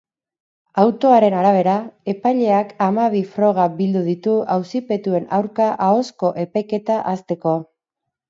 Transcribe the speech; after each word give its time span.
Autoaren 0.83 1.33
arabera, 1.39 1.73
epaileak 2.13 2.71
hamabi 2.85 3.21
froga 3.35 3.67
bildu 3.81 4.01
ditu 4.07 4.33
auzipetuen 4.55 5.29
aurka 5.41 5.67
ahozko 5.89 6.35
epaiketa 6.45 6.97
hasteko. 7.13 7.57